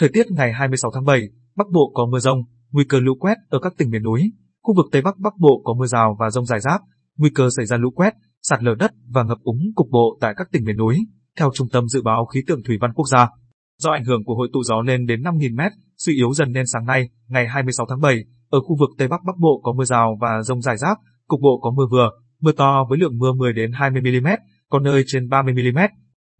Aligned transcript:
Thời 0.00 0.08
tiết 0.08 0.30
ngày 0.30 0.52
26 0.52 0.90
tháng 0.94 1.04
7, 1.04 1.20
Bắc 1.56 1.66
Bộ 1.72 1.92
có 1.94 2.06
mưa 2.06 2.18
rông, 2.18 2.38
nguy 2.70 2.84
cơ 2.88 3.00
lũ 3.00 3.14
quét 3.20 3.34
ở 3.48 3.58
các 3.62 3.72
tỉnh 3.78 3.90
miền 3.90 4.02
núi. 4.02 4.32
Khu 4.62 4.74
vực 4.76 4.86
Tây 4.92 5.02
Bắc 5.02 5.18
Bắc 5.18 5.36
Bộ 5.38 5.62
có 5.64 5.74
mưa 5.74 5.86
rào 5.86 6.16
và 6.20 6.30
rông 6.30 6.46
rải 6.46 6.60
rác, 6.60 6.82
nguy 7.16 7.30
cơ 7.34 7.48
xảy 7.56 7.66
ra 7.66 7.76
lũ 7.76 7.90
quét, 7.90 8.14
sạt 8.42 8.62
lở 8.62 8.74
đất 8.78 8.90
và 9.08 9.22
ngập 9.22 9.38
úng 9.42 9.58
cục 9.74 9.86
bộ 9.90 10.18
tại 10.20 10.34
các 10.36 10.48
tỉnh 10.52 10.64
miền 10.64 10.76
núi. 10.76 10.96
Theo 11.38 11.50
Trung 11.54 11.68
tâm 11.72 11.88
Dự 11.88 12.02
báo 12.02 12.26
Khí 12.26 12.40
tượng 12.46 12.62
Thủy 12.66 12.78
văn 12.80 12.92
Quốc 12.94 13.04
gia, 13.08 13.28
do 13.78 13.90
ảnh 13.90 14.04
hưởng 14.04 14.24
của 14.24 14.34
hội 14.34 14.48
tụ 14.52 14.62
gió 14.62 14.82
lên 14.86 15.06
đến 15.06 15.22
5.000 15.22 15.54
m, 15.56 15.60
suy 15.96 16.14
yếu 16.14 16.32
dần 16.32 16.52
nên 16.52 16.64
sáng 16.66 16.86
nay, 16.86 17.08
ngày 17.28 17.48
26 17.48 17.86
tháng 17.88 18.00
7, 18.00 18.24
ở 18.50 18.60
khu 18.60 18.76
vực 18.80 18.90
Tây 18.98 19.08
Bắc 19.08 19.20
Bắc 19.26 19.36
Bộ 19.38 19.60
có 19.64 19.72
mưa 19.72 19.84
rào 19.84 20.18
và 20.20 20.42
rông 20.42 20.62
rải 20.62 20.76
rác, 20.76 20.98
cục 21.26 21.40
bộ 21.40 21.60
có 21.62 21.70
mưa 21.70 21.86
vừa, 21.90 22.10
mưa 22.40 22.52
to 22.52 22.84
với 22.88 22.98
lượng 22.98 23.18
mưa 23.18 23.32
10 23.32 23.52
đến 23.52 23.72
20 23.72 24.02
mm, 24.02 24.28
có 24.70 24.78
nơi 24.78 25.04
trên 25.06 25.28
30 25.28 25.54
mm. 25.54 25.78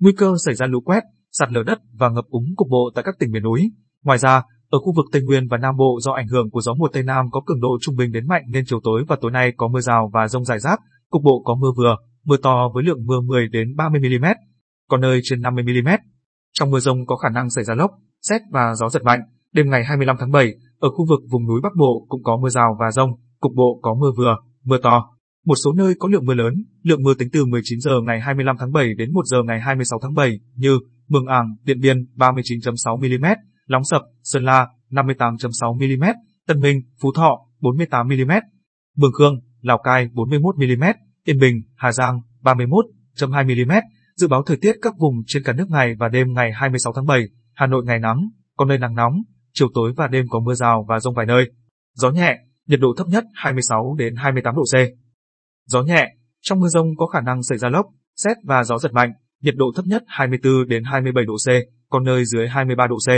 Nguy 0.00 0.12
cơ 0.12 0.34
xảy 0.46 0.54
ra 0.54 0.66
lũ 0.66 0.80
quét, 0.80 1.02
sạt 1.32 1.52
lở 1.52 1.62
đất 1.62 1.78
và 1.92 2.08
ngập 2.08 2.24
úng 2.28 2.44
cục 2.56 2.68
bộ 2.68 2.90
tại 2.94 3.04
các 3.04 3.14
tỉnh 3.18 3.32
miền 3.32 3.42
núi. 3.42 3.70
Ngoài 4.04 4.18
ra, 4.18 4.42
ở 4.70 4.78
khu 4.78 4.92
vực 4.96 5.06
Tây 5.12 5.22
Nguyên 5.22 5.48
và 5.48 5.58
Nam 5.58 5.76
Bộ 5.76 5.98
do 6.02 6.12
ảnh 6.12 6.28
hưởng 6.28 6.50
của 6.50 6.60
gió 6.60 6.74
mùa 6.74 6.88
Tây 6.92 7.02
Nam 7.02 7.26
có 7.30 7.40
cường 7.46 7.60
độ 7.60 7.68
trung 7.80 7.96
bình 7.96 8.12
đến 8.12 8.28
mạnh 8.28 8.42
nên 8.48 8.64
chiều 8.66 8.80
tối 8.84 9.04
và 9.08 9.16
tối 9.20 9.30
nay 9.30 9.52
có 9.56 9.68
mưa 9.68 9.80
rào 9.80 10.10
và 10.12 10.28
rông 10.28 10.44
rải 10.44 10.58
rác, 10.58 10.80
cục 11.10 11.22
bộ 11.22 11.42
có 11.44 11.54
mưa 11.54 11.72
vừa, 11.76 11.96
mưa 12.24 12.36
to 12.42 12.68
với 12.74 12.84
lượng 12.84 13.06
mưa 13.06 13.20
10 13.20 13.48
đến 13.48 13.76
30 13.76 14.00
mm, 14.00 14.26
có 14.88 14.96
nơi 14.96 15.20
trên 15.22 15.40
50 15.40 15.64
mm. 15.64 15.88
Trong 16.52 16.70
mưa 16.70 16.80
rông 16.80 17.06
có 17.06 17.16
khả 17.16 17.28
năng 17.28 17.50
xảy 17.50 17.64
ra 17.64 17.74
lốc, 17.74 17.90
xét 18.22 18.40
và 18.50 18.74
gió 18.74 18.88
giật 18.88 19.04
mạnh. 19.04 19.20
Đêm 19.52 19.70
ngày 19.70 19.84
25 19.84 20.16
tháng 20.20 20.30
7, 20.30 20.54
ở 20.78 20.88
khu 20.90 21.06
vực 21.08 21.20
vùng 21.30 21.46
núi 21.46 21.60
Bắc 21.62 21.72
Bộ 21.78 22.06
cũng 22.08 22.22
có 22.22 22.36
mưa 22.42 22.48
rào 22.48 22.76
và 22.80 22.90
rông, 22.90 23.10
cục 23.40 23.52
bộ 23.56 23.80
có 23.82 23.94
mưa 23.94 24.10
vừa, 24.16 24.36
mưa 24.64 24.78
to. 24.82 25.10
Một 25.46 25.54
số 25.64 25.72
nơi 25.72 25.94
có 25.98 26.08
lượng 26.08 26.26
mưa 26.26 26.34
lớn, 26.34 26.54
lượng 26.82 27.02
mưa 27.02 27.14
tính 27.14 27.28
từ 27.32 27.44
19 27.44 27.80
giờ 27.80 27.92
ngày 28.06 28.20
25 28.20 28.56
tháng 28.58 28.72
7 28.72 28.94
đến 28.94 29.12
1 29.12 29.20
giờ 29.24 29.38
ngày 29.46 29.60
26 29.60 29.98
tháng 30.02 30.14
7 30.14 30.40
như 30.54 30.78
Mường 31.08 31.26
Ảng, 31.26 31.56
Điện 31.62 31.80
Biên 31.80 32.06
39.6 32.16 32.96
mm, 32.96 33.26
Lóng 33.66 33.84
Sập, 33.84 34.02
Sơn 34.22 34.44
La 34.44 34.68
58.6 34.90 35.74
mm, 35.74 36.04
Tân 36.46 36.60
Minh, 36.60 36.80
Phú 37.02 37.12
Thọ 37.14 37.38
48 37.60 38.08
mm, 38.08 38.32
Mường 38.96 39.12
Khương, 39.12 39.40
Lào 39.60 39.78
Cai 39.78 40.08
41 40.12 40.56
mm, 40.56 40.84
Yên 41.24 41.38
Bình, 41.38 41.62
Hà 41.76 41.92
Giang 41.92 42.20
31.2 42.42 43.66
mm. 43.66 43.72
Dự 44.16 44.28
báo 44.28 44.42
thời 44.46 44.56
tiết 44.56 44.76
các 44.82 44.94
vùng 44.98 45.14
trên 45.26 45.42
cả 45.44 45.52
nước 45.52 45.66
ngày 45.68 45.94
và 45.98 46.08
đêm 46.08 46.32
ngày 46.32 46.52
26 46.52 46.92
tháng 46.96 47.06
7, 47.06 47.22
Hà 47.54 47.66
Nội 47.66 47.84
ngày 47.86 47.98
nắng, 47.98 48.28
có 48.56 48.64
nơi 48.64 48.78
nắng 48.78 48.94
nóng, 48.94 49.22
chiều 49.54 49.68
tối 49.74 49.92
và 49.96 50.06
đêm 50.06 50.26
có 50.30 50.40
mưa 50.40 50.54
rào 50.54 50.84
và 50.88 51.00
rông 51.00 51.14
vài 51.14 51.26
nơi. 51.26 51.50
Gió 51.94 52.10
nhẹ, 52.10 52.38
nhiệt 52.66 52.80
độ 52.80 52.94
thấp 52.96 53.06
nhất 53.06 53.24
26 53.34 53.94
đến 53.98 54.16
28 54.16 54.54
độ 54.54 54.62
C. 54.62 54.74
Gió 55.66 55.82
nhẹ, 55.82 56.14
trong 56.40 56.60
mưa 56.60 56.68
rông 56.68 56.96
có 56.96 57.06
khả 57.06 57.20
năng 57.20 57.42
xảy 57.42 57.58
ra 57.58 57.68
lốc, 57.68 57.86
xét 58.16 58.36
và 58.44 58.64
gió 58.64 58.78
giật 58.78 58.92
mạnh, 58.92 59.12
nhiệt 59.42 59.54
độ 59.56 59.72
thấp 59.76 59.84
nhất 59.86 60.02
24 60.06 60.68
đến 60.68 60.84
27 60.84 61.24
độ 61.24 61.34
C, 61.34 61.48
có 61.90 62.00
nơi 62.00 62.24
dưới 62.24 62.48
23 62.48 62.86
độ 62.86 62.96
C. 62.96 63.10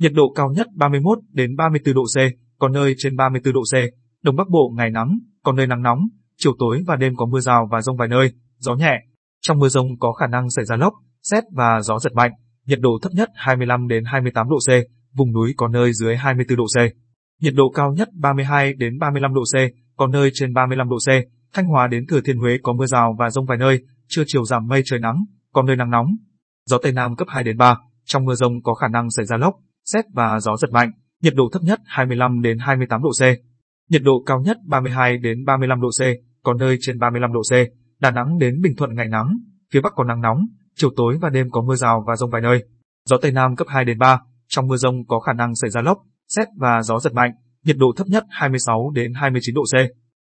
Nhiệt 0.00 0.12
độ 0.12 0.32
cao 0.36 0.50
nhất 0.56 0.66
31 0.74 1.18
đến 1.32 1.56
34 1.56 1.94
độ 1.94 2.02
C, 2.04 2.18
có 2.58 2.68
nơi 2.68 2.94
trên 2.98 3.16
34 3.16 3.54
độ 3.54 3.62
C. 3.62 3.74
Đông 4.22 4.36
Bắc 4.36 4.48
Bộ 4.48 4.72
ngày 4.76 4.90
nắng, 4.90 5.18
có 5.42 5.52
nơi 5.52 5.66
nắng 5.66 5.82
nóng, 5.82 5.98
chiều 6.36 6.52
tối 6.58 6.82
và 6.86 6.96
đêm 6.96 7.16
có 7.16 7.26
mưa 7.26 7.40
rào 7.40 7.68
và 7.70 7.80
rông 7.80 7.96
vài 7.96 8.08
nơi, 8.08 8.32
gió 8.58 8.74
nhẹ. 8.74 9.00
Trong 9.40 9.58
mưa 9.58 9.68
rông 9.68 9.98
có 9.98 10.12
khả 10.12 10.26
năng 10.26 10.50
xảy 10.50 10.64
ra 10.64 10.76
lốc, 10.76 10.92
xét 11.22 11.44
và 11.52 11.80
gió 11.82 11.98
giật 11.98 12.12
mạnh, 12.14 12.32
nhiệt 12.66 12.78
độ 12.80 12.98
thấp 13.02 13.12
nhất 13.12 13.28
25 13.34 13.88
đến 13.88 14.04
28 14.04 14.48
độ 14.48 14.56
C, 14.56 14.70
vùng 15.16 15.32
núi 15.32 15.54
có 15.56 15.68
nơi 15.68 15.92
dưới 15.92 16.16
24 16.16 16.56
độ 16.56 16.64
C. 16.64 16.78
Nhiệt 17.42 17.54
độ 17.54 17.70
cao 17.70 17.92
nhất 17.92 18.08
32 18.14 18.72
đến 18.74 18.98
35 18.98 19.34
độ 19.34 19.42
C, 19.42 19.56
có 19.96 20.06
nơi 20.06 20.30
trên 20.34 20.54
35 20.54 20.88
độ 20.88 20.96
C. 20.96 21.08
Thanh 21.54 21.66
Hóa 21.66 21.86
đến 21.86 22.06
Thừa 22.06 22.20
Thiên 22.20 22.38
Huế 22.38 22.58
có 22.62 22.72
mưa 22.72 22.86
rào 22.86 23.16
và 23.18 23.30
rông 23.30 23.46
vài 23.46 23.58
nơi, 23.58 23.80
trưa 24.08 24.22
chiều 24.26 24.44
giảm 24.44 24.66
mây 24.66 24.82
trời 24.84 25.00
nắng, 25.00 25.24
có 25.52 25.62
nơi 25.62 25.76
nắng 25.76 25.90
nóng. 25.90 26.06
Gió 26.66 26.78
Tây 26.82 26.92
Nam 26.92 27.16
cấp 27.16 27.28
2 27.30 27.44
đến 27.44 27.56
3, 27.56 27.76
trong 28.04 28.24
mưa 28.24 28.34
rông 28.34 28.62
có 28.62 28.74
khả 28.74 28.88
năng 28.88 29.10
xảy 29.10 29.26
ra 29.26 29.36
lốc, 29.36 29.54
xét 29.84 30.04
và 30.14 30.40
gió 30.40 30.56
giật 30.56 30.70
mạnh, 30.72 30.90
nhiệt 31.22 31.34
độ 31.36 31.48
thấp 31.52 31.62
nhất 31.62 31.80
25 31.84 32.40
đến 32.40 32.58
28 32.58 33.02
độ 33.02 33.10
C. 33.20 33.22
Nhiệt 33.90 34.02
độ 34.02 34.22
cao 34.26 34.40
nhất 34.40 34.56
32 34.66 35.18
đến 35.18 35.44
35 35.44 35.80
độ 35.80 35.88
C, 35.88 36.02
có 36.42 36.54
nơi 36.54 36.76
trên 36.80 36.98
35 36.98 37.32
độ 37.32 37.40
C. 37.50 37.52
Đà 38.00 38.10
Nẵng 38.10 38.38
đến 38.38 38.60
Bình 38.60 38.76
Thuận 38.76 38.94
ngày 38.94 39.08
nắng, 39.08 39.38
phía 39.72 39.80
Bắc 39.80 39.92
có 39.96 40.04
nắng 40.04 40.20
nóng, 40.20 40.46
chiều 40.76 40.90
tối 40.96 41.18
và 41.20 41.30
đêm 41.30 41.50
có 41.50 41.62
mưa 41.62 41.74
rào 41.74 42.04
và 42.06 42.16
rông 42.16 42.30
vài 42.30 42.42
nơi. 42.42 42.64
Gió 43.08 43.16
Tây 43.22 43.32
Nam 43.32 43.56
cấp 43.56 43.66
2 43.70 43.84
đến 43.84 43.98
3, 43.98 44.20
trong 44.48 44.66
mưa 44.66 44.76
rông 44.76 45.06
có 45.06 45.20
khả 45.20 45.32
năng 45.32 45.54
xảy 45.54 45.70
ra 45.70 45.80
lốc, 45.80 45.98
xét 46.28 46.48
và 46.56 46.82
gió 46.82 46.98
giật 46.98 47.14
mạnh, 47.14 47.30
nhiệt 47.64 47.76
độ 47.76 47.92
thấp 47.96 48.06
nhất 48.06 48.24
26 48.30 48.90
đến 48.94 49.12
29 49.14 49.54
độ 49.54 49.62
C. 49.62 49.74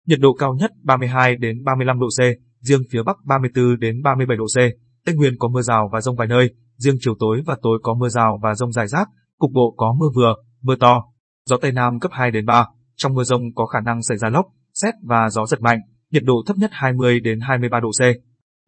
Nhiệt 0.06 0.20
độ 0.20 0.34
cao 0.34 0.54
nhất 0.54 0.70
32 0.82 1.36
đến 1.36 1.64
35 1.64 2.00
độ 2.00 2.06
C, 2.06 2.20
riêng 2.60 2.82
phía 2.90 3.02
Bắc 3.02 3.16
34 3.24 3.78
đến 3.80 4.02
37 4.02 4.36
độ 4.36 4.44
C. 4.44 4.58
Tây 5.06 5.14
Nguyên 5.14 5.34
có 5.38 5.48
mưa 5.48 5.62
rào 5.62 5.88
và 5.92 6.00
rông 6.00 6.16
vài 6.16 6.28
nơi, 6.28 6.50
riêng 6.76 6.96
chiều 7.00 7.14
tối 7.18 7.42
và 7.46 7.56
tối 7.62 7.78
có 7.82 7.94
mưa 7.94 8.08
rào 8.08 8.38
và 8.42 8.54
rông 8.54 8.72
rải 8.72 8.88
rác, 8.88 9.08
cục 9.38 9.50
bộ 9.52 9.74
có 9.76 9.94
mưa 9.98 10.08
vừa, 10.14 10.34
mưa 10.62 10.76
to. 10.80 11.04
Gió 11.50 11.56
Tây 11.62 11.72
Nam 11.72 12.00
cấp 12.00 12.10
2 12.14 12.30
đến 12.30 12.46
3, 12.46 12.66
trong 12.96 13.14
mưa 13.14 13.24
rông 13.24 13.42
có 13.54 13.66
khả 13.66 13.80
năng 13.80 14.02
xảy 14.02 14.18
ra 14.18 14.28
lốc, 14.28 14.46
xét 14.74 14.94
và 15.02 15.30
gió 15.30 15.46
giật 15.46 15.60
mạnh, 15.60 15.78
nhiệt 16.10 16.22
độ 16.24 16.34
thấp 16.46 16.56
nhất 16.56 16.70
20 16.72 17.20
đến 17.20 17.40
23 17.40 17.80
độ 17.80 17.90
C. 17.90 18.02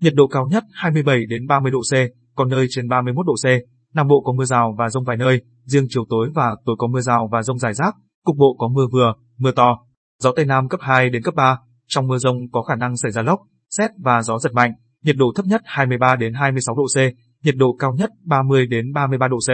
Nhiệt 0.02 0.14
độ 0.14 0.26
cao 0.26 0.46
nhất 0.50 0.64
27 0.72 1.18
đến 1.28 1.46
30 1.46 1.72
độ 1.72 1.80
C, 1.80 1.94
có 2.36 2.44
nơi 2.44 2.66
trên 2.70 2.88
31 2.88 3.26
độ 3.26 3.34
C. 3.34 3.46
Nam 3.94 4.08
Bộ 4.08 4.22
có 4.24 4.32
mưa 4.32 4.44
rào 4.44 4.74
và 4.78 4.88
rông 4.88 5.04
vài 5.04 5.16
nơi, 5.16 5.40
riêng 5.64 5.86
chiều 5.88 6.04
tối 6.08 6.30
và 6.34 6.56
tối 6.64 6.76
có 6.78 6.86
mưa 6.86 7.00
rào 7.00 7.28
và 7.32 7.42
rông 7.42 7.58
rải 7.58 7.74
rác, 7.74 7.94
cục 8.24 8.36
bộ 8.36 8.56
có 8.58 8.68
mưa 8.68 8.86
vừa, 8.92 9.14
mưa 9.38 9.52
to. 9.52 9.78
Gió 10.22 10.32
Tây 10.36 10.44
Nam 10.44 10.68
cấp 10.68 10.80
2 10.82 11.10
đến 11.10 11.22
cấp 11.22 11.34
3, 11.34 11.58
trong 11.86 12.06
mưa 12.06 12.18
rông 12.18 12.36
có 12.52 12.62
khả 12.62 12.76
năng 12.76 12.96
xảy 12.96 13.12
ra 13.12 13.22
lốc, 13.22 13.40
xét 13.70 13.90
và 14.04 14.22
gió 14.22 14.38
giật 14.38 14.52
mạnh, 14.52 14.72
nhiệt 15.06 15.16
độ 15.16 15.32
thấp 15.36 15.46
nhất 15.46 15.62
23 15.64 16.16
đến 16.16 16.34
26 16.34 16.74
độ 16.76 16.84
C, 16.94 16.98
nhiệt 17.44 17.54
độ 17.56 17.76
cao 17.78 17.94
nhất 17.98 18.10
30 18.24 18.66
đến 18.66 18.92
33 18.92 19.28
độ 19.28 19.36
C. 19.36 19.50